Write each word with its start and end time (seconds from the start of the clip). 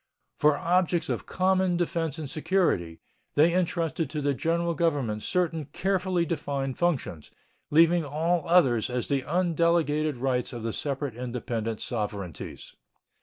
For 0.35 0.57
objects 0.57 1.09
of 1.09 1.27
common 1.27 1.77
defense 1.77 2.17
and 2.17 2.27
security, 2.27 2.99
they 3.35 3.53
intrusted 3.53 4.09
to 4.09 4.21
the 4.21 4.33
General 4.33 4.73
Government 4.73 5.21
certain 5.21 5.65
carefully 5.65 6.25
defined 6.25 6.79
functions, 6.79 7.29
leaving 7.69 8.03
all 8.03 8.43
others 8.47 8.89
as 8.89 9.09
the 9.09 9.23
undelegated 9.23 10.17
rights 10.17 10.53
of 10.53 10.63
the 10.63 10.73
separate 10.73 11.13
independent 11.15 11.81
sovereignties. 11.81 12.73